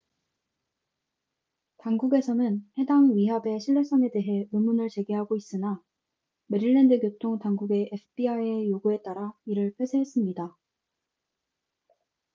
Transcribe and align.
당국에서는 1.77 2.67
해당 2.79 3.15
위협의 3.15 3.59
신뢰성에 3.59 4.09
대해 4.11 4.47
의문을 4.51 4.89
제기하고 4.89 5.35
있으나 5.35 5.79
메릴랜드 6.47 6.99
교통 7.01 7.37
당국은 7.37 7.85
fbi의 7.91 8.67
요구에 8.71 9.03
따라 9.03 9.31
이를 9.45 9.75
폐쇄했습니다 9.77 10.57